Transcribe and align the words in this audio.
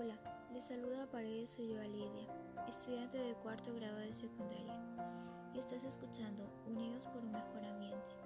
Hola, 0.00 0.16
les 0.54 0.64
saluda 0.64 1.06
Paredes 1.12 1.58
yo 1.58 1.82
Lidia, 1.82 2.26
estudiante 2.66 3.18
de 3.18 3.34
cuarto 3.34 3.74
grado 3.74 3.98
de 3.98 4.14
secundaria, 4.14 4.80
y 5.52 5.58
estás 5.58 5.84
escuchando 5.84 6.42
Unidos 6.66 7.04
por 7.04 7.22
un 7.22 7.32
Mejor 7.32 7.62
Ambiente. 7.62 8.16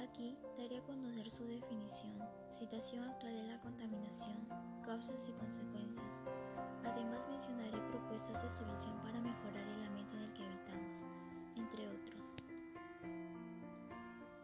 Aquí 0.00 0.36
daré 0.56 0.78
a 0.78 0.82
conocer 0.82 1.30
su 1.30 1.44
definición, 1.44 2.18
situación 2.50 3.04
actual 3.04 3.32
de 3.36 3.44
la 3.44 3.60
contaminación, 3.60 4.44
causas 4.84 5.28
y 5.28 5.32
consecuencias. 5.34 6.18
Además 6.84 7.28
mencionaré 7.28 7.78
propuestas 7.82 8.42
de 8.42 8.50
solución 8.50 9.00
para 9.04 9.20
mejorar 9.20 9.68
el 9.68 9.84
ambiente 9.84 10.16
en 10.16 10.22
el 10.24 10.32
que 10.32 10.42
habitamos, 10.42 11.04
entre 11.54 11.88
otros. 11.90 12.34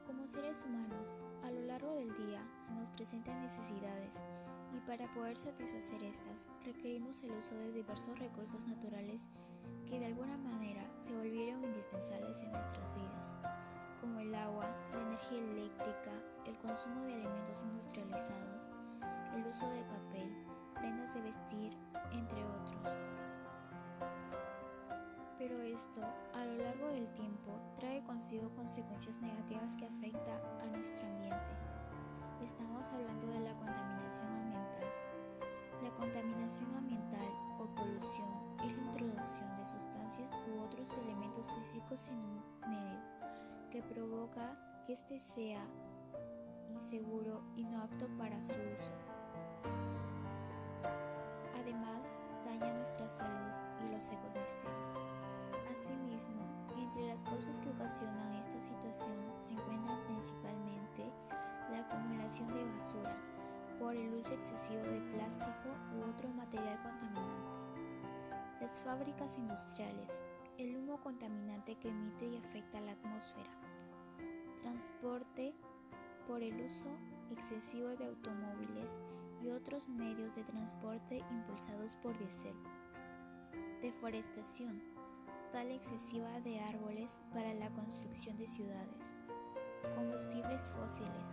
Como 0.07 0.25
seres 0.29 0.65
humanos, 0.65 1.19
a 1.43 1.51
lo 1.51 1.63
largo 1.63 1.91
del 1.95 2.17
día 2.17 2.47
se 2.65 2.73
nos 2.75 2.91
presentan 2.91 3.43
necesidades 3.43 4.23
y 4.75 4.81
para 4.81 5.07
poder 5.15 5.37
satisfacer 5.37 6.03
estas 6.03 6.49
requerimos 6.65 7.23
el 7.23 7.33
uso 7.33 7.55
de 7.55 7.73
diversos 7.73 8.19
recursos 8.19 8.67
naturales 8.67 9.29
que 9.89 9.99
de 9.99 10.07
alguna 10.07 10.37
manera 10.37 10.83
se 10.97 11.15
volvieron 11.15 11.65
indispensables 11.65 12.43
en 12.43 12.53
nuestras 12.53 12.95
vidas, 12.95 13.35
como 14.01 14.19
el 14.21 14.35
agua, 14.35 14.67
la 14.93 15.03
energía 15.03 15.39
eléctrica, 15.39 16.11
el 16.47 16.59
consumo 16.59 17.03
de 17.05 17.15
alimentos 17.15 17.63
industrializados, 17.63 18.69
el 19.37 19.47
uso 19.47 19.69
de 19.71 19.85
papel, 19.85 20.45
prendas 20.75 21.15
de 21.15 21.23
vestir, 21.23 21.79
entre 22.13 22.45
otros. 22.45 22.93
Pero 25.39 25.61
esto, 25.61 26.03
a 26.35 26.45
lo 26.45 26.57
largo 26.57 26.89
del 26.89 27.11
tiempo, 27.13 27.53
trae 27.77 28.03
consigo 28.05 28.51
consecuencias 28.55 29.17
negativas 29.21 29.77
que 29.77 29.87
afectan 29.87 30.41
a 30.63 30.67
nuestro 30.67 31.07
ambiente. 31.07 31.55
Estamos 32.43 32.93
hablando 32.93 33.27
de 33.27 33.41
la 33.41 33.55
contaminación 33.55 33.84
en 41.95 42.19
un 42.19 42.43
medio 42.69 43.01
que 43.71 43.81
provoca 43.81 44.59
que 44.85 44.95
éste 44.95 45.21
sea 45.21 45.65
inseguro 46.69 47.41
y 47.55 47.65
no 47.65 47.83
apto 47.83 48.09
para 48.19 48.43
su 48.43 48.51
uso. 48.51 48.91
Además, 51.55 52.13
daña 52.45 52.75
nuestra 52.75 53.07
salud 53.07 53.53
y 53.87 53.95
los 53.95 54.11
ecosistemas. 54.11 54.99
Asimismo, 55.71 56.43
entre 56.77 57.07
las 57.07 57.21
causas 57.21 57.61
que 57.61 57.71
ocasionan 57.71 58.35
esta 58.35 58.61
situación 58.61 59.17
se 59.37 59.55
encuentran 59.55 60.05
principalmente 60.07 61.13
la 61.71 61.79
acumulación 61.79 62.49
de 62.49 62.65
basura 62.73 63.17
por 63.79 63.95
el 63.95 64.15
uso 64.15 64.35
excesivo 64.35 64.83
de 64.83 65.01
plástico 65.15 65.71
u 65.97 66.11
otro 66.11 66.29
material 66.31 66.77
contaminante. 66.83 67.61
Las 68.61 68.83
fábricas 68.83 69.39
industriales, 69.39 70.25
el 70.59 70.77
humo 70.77 71.01
contaminante 71.01 71.77
que 71.77 71.89
emite 71.89 72.27
y 72.27 72.37
afecta 72.37 72.81
la 72.81 72.93
atmósfera. 72.93 73.51
Transporte 74.63 75.55
por 76.27 76.43
el 76.43 76.61
uso 76.61 76.89
excesivo 77.31 77.89
de 77.89 78.07
automóviles 78.07 78.91
y 79.43 79.51
otros 79.51 79.89
medios 79.89 80.35
de 80.35 80.45
transporte 80.45 81.23
impulsados 81.31 81.97
por 81.97 82.17
diésel. 82.19 82.55
Deforestación, 83.83 84.83
tal 85.53 85.71
excesiva 85.71 86.41
de 86.41 86.61
árboles 86.61 87.19
para 87.33 87.53
la 87.55 87.69
construcción 87.71 88.37
de 88.37 88.47
ciudades. 88.47 89.13
Combustibles 89.95 90.63
fósiles, 90.71 91.31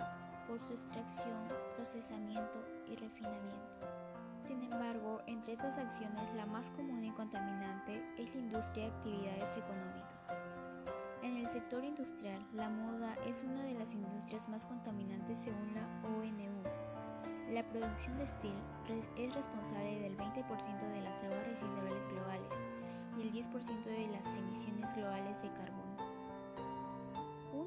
por 0.52 0.60
su 0.60 0.74
extracción, 0.74 1.48
procesamiento 1.78 2.60
y 2.86 2.98
refinamiento. 2.98 3.88
Sin 4.46 4.62
embargo, 4.64 5.22
entre 5.26 5.54
estas 5.54 5.78
acciones 5.78 6.28
la 6.36 6.46
más 6.46 6.70
común 6.72 7.06
y 7.06 7.12
contaminante 7.12 8.04
es 8.18 8.36
la 8.36 8.42
industria 8.42 8.88
de 8.88 8.92
actividades 8.92 9.56
económicas. 9.56 10.28
En 11.24 11.38
el 11.38 11.48
sector 11.48 11.86
industrial, 11.86 12.46
la 12.52 12.68
moda 12.68 13.16
es 13.26 13.46
una 13.46 13.64
de 13.64 13.76
las 13.76 13.94
industrias 13.94 14.50
más 14.50 14.66
contaminantes 14.66 15.38
según 15.38 15.74
la 15.74 15.88
ONU. 16.10 16.64
La 17.50 17.64
producción 17.70 18.18
de 18.18 18.28
steel 18.28 18.62
es 19.16 19.34
responsable 19.34 20.02
del 20.02 20.18
20% 20.18 20.80
de 20.80 21.02
las 21.02 21.24
aguas 21.24 21.48
residuales 21.48 22.06
globales 22.10 22.62
y 23.18 23.22
el 23.22 23.32
10% 23.32 23.84
de 23.86 24.08
las 24.08 24.36
emisiones 24.36 24.94
globales 24.96 25.42
de 25.42 25.48
carbono 25.54 25.91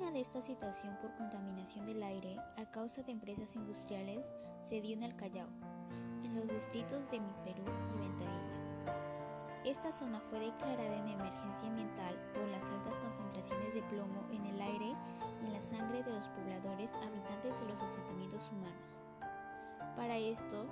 de 0.00 0.20
esta 0.20 0.42
situación 0.42 0.96
por 1.00 1.14
contaminación 1.14 1.86
del 1.86 2.02
aire 2.02 2.36
a 2.56 2.68
causa 2.72 3.02
de 3.02 3.12
empresas 3.12 3.54
industriales 3.54 4.26
se 4.64 4.80
dio 4.80 4.96
en 4.96 5.04
el 5.04 5.14
Callao, 5.14 5.46
en 6.24 6.34
los 6.34 6.48
distritos 6.48 7.08
de 7.12 7.20
Mi 7.20 7.32
Perú 7.44 7.62
y 7.94 7.98
Ventanilla. 8.00 9.62
Esta 9.64 9.92
zona 9.92 10.20
fue 10.20 10.40
declarada 10.40 10.96
en 10.96 11.08
emergencia 11.08 11.68
ambiental 11.68 12.16
por 12.34 12.46
las 12.48 12.64
altas 12.64 12.98
concentraciones 12.98 13.72
de 13.72 13.82
plomo 13.82 14.26
en 14.32 14.44
el 14.46 14.60
aire 14.60 14.96
y 15.42 15.46
en 15.46 15.52
la 15.52 15.62
sangre 15.62 16.02
de 16.02 16.12
los 16.12 16.28
pobladores 16.28 16.92
habitantes 16.94 17.58
de 17.60 17.66
los 17.68 17.80
asentamientos 17.80 18.50
humanos. 18.50 18.96
Para 19.96 20.18
esto, 20.18 20.66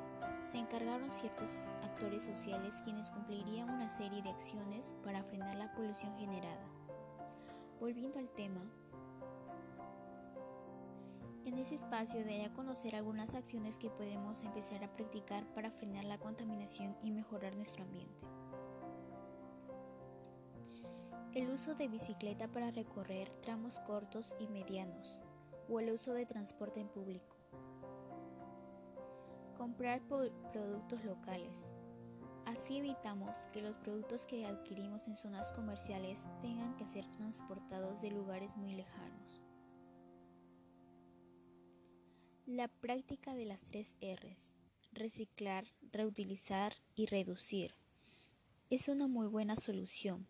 se 0.50 0.58
encargaron 0.58 1.12
ciertos 1.12 1.50
actores 1.84 2.24
sociales 2.24 2.74
quienes 2.82 3.10
cumplirían 3.10 3.70
una 3.70 3.88
serie 3.88 4.20
de 4.20 4.30
acciones 4.30 4.96
para 5.04 5.22
frenar 5.22 5.56
la 5.56 5.72
polución 5.74 6.12
generada. 6.14 6.66
Volviendo 7.78 8.18
al 8.18 8.28
tema, 8.30 8.60
en 11.52 11.58
ese 11.58 11.74
espacio 11.74 12.20
daré 12.20 12.46
a 12.46 12.52
conocer 12.54 12.96
algunas 12.96 13.34
acciones 13.34 13.76
que 13.76 13.90
podemos 13.90 14.42
empezar 14.42 14.82
a 14.82 14.90
practicar 14.90 15.44
para 15.52 15.70
frenar 15.70 16.04
la 16.04 16.16
contaminación 16.18 16.96
y 17.02 17.10
mejorar 17.10 17.54
nuestro 17.54 17.84
ambiente. 17.84 18.26
El 21.34 21.50
uso 21.50 21.74
de 21.74 21.88
bicicleta 21.88 22.48
para 22.48 22.70
recorrer 22.70 23.30
tramos 23.42 23.78
cortos 23.80 24.34
y 24.38 24.48
medianos 24.48 25.18
o 25.68 25.78
el 25.78 25.92
uso 25.92 26.14
de 26.14 26.24
transporte 26.24 26.80
en 26.80 26.88
público. 26.88 27.36
Comprar 29.58 30.00
productos 30.08 31.04
locales. 31.04 31.70
Así 32.46 32.78
evitamos 32.78 33.36
que 33.52 33.60
los 33.60 33.76
productos 33.76 34.24
que 34.24 34.46
adquirimos 34.46 35.06
en 35.06 35.16
zonas 35.16 35.52
comerciales 35.52 36.26
tengan 36.40 36.74
que 36.76 36.86
ser 36.86 37.06
transportados 37.06 38.00
de 38.00 38.10
lugares 38.10 38.56
muy 38.56 38.74
lejanos. 38.74 39.51
La 42.46 42.66
práctica 42.66 43.36
de 43.36 43.44
las 43.44 43.62
tres 43.62 43.94
R's, 44.02 44.50
reciclar, 44.92 45.64
reutilizar 45.92 46.74
y 46.96 47.06
reducir, 47.06 47.76
es 48.68 48.88
una 48.88 49.06
muy 49.06 49.28
buena 49.28 49.54
solución. 49.54 50.26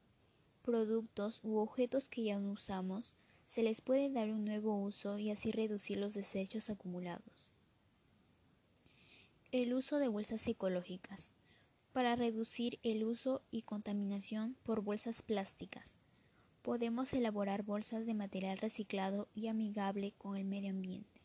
Productos 0.60 1.40
u 1.42 1.56
objetos 1.56 2.10
que 2.10 2.24
ya 2.24 2.38
no 2.38 2.52
usamos, 2.52 3.16
se 3.46 3.62
les 3.62 3.80
puede 3.80 4.10
dar 4.10 4.30
un 4.30 4.44
nuevo 4.44 4.76
uso 4.76 5.18
y 5.18 5.30
así 5.30 5.52
reducir 5.52 5.96
los 5.96 6.12
desechos 6.12 6.68
acumulados. 6.68 7.48
El 9.50 9.72
uso 9.72 9.98
de 9.98 10.08
bolsas 10.08 10.46
ecológicas. 10.46 11.30
Para 11.94 12.14
reducir 12.14 12.78
el 12.82 13.04
uso 13.04 13.42
y 13.50 13.62
contaminación 13.62 14.58
por 14.64 14.82
bolsas 14.82 15.22
plásticas, 15.22 15.96
podemos 16.60 17.14
elaborar 17.14 17.62
bolsas 17.62 18.04
de 18.04 18.12
material 18.12 18.58
reciclado 18.58 19.28
y 19.34 19.46
amigable 19.46 20.12
con 20.18 20.36
el 20.36 20.44
medio 20.44 20.70
ambiente. 20.70 21.21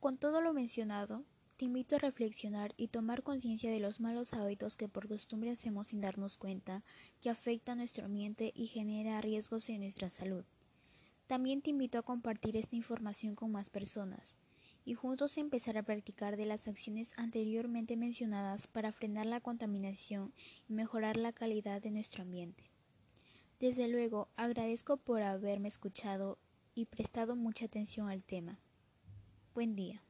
Con 0.00 0.16
todo 0.16 0.40
lo 0.40 0.52
mencionado, 0.52 1.24
te 1.56 1.64
invito 1.64 1.96
a 1.96 1.98
reflexionar 1.98 2.72
y 2.76 2.86
tomar 2.86 3.24
conciencia 3.24 3.68
de 3.72 3.80
los 3.80 3.98
malos 3.98 4.32
hábitos 4.32 4.76
que 4.76 4.86
por 4.86 5.08
costumbre 5.08 5.50
hacemos 5.50 5.88
sin 5.88 6.00
darnos 6.00 6.36
cuenta 6.36 6.84
que 7.20 7.30
afectan 7.30 7.78
nuestro 7.78 8.04
ambiente 8.04 8.52
y 8.54 8.68
genera 8.68 9.20
riesgos 9.20 9.68
en 9.68 9.80
nuestra 9.80 10.08
salud. 10.08 10.44
También 11.26 11.60
te 11.60 11.70
invito 11.70 11.98
a 11.98 12.02
compartir 12.02 12.56
esta 12.56 12.76
información 12.76 13.34
con 13.34 13.50
más 13.50 13.70
personas 13.70 14.36
y 14.84 14.94
juntos 14.94 15.36
empezar 15.36 15.76
a 15.76 15.82
practicar 15.82 16.36
de 16.36 16.46
las 16.46 16.68
acciones 16.68 17.08
anteriormente 17.16 17.96
mencionadas 17.96 18.68
para 18.68 18.92
frenar 18.92 19.26
la 19.26 19.40
contaminación 19.40 20.32
y 20.68 20.74
mejorar 20.74 21.16
la 21.16 21.32
calidad 21.32 21.82
de 21.82 21.90
nuestro 21.90 22.22
ambiente. 22.22 22.70
Desde 23.58 23.88
luego, 23.88 24.28
agradezco 24.36 24.96
por 24.96 25.22
haberme 25.22 25.66
escuchado 25.66 26.38
y 26.76 26.84
prestado 26.84 27.34
mucha 27.34 27.64
atención 27.64 28.08
al 28.08 28.22
tema. 28.22 28.60
Buen 29.54 29.74
día. 29.76 30.02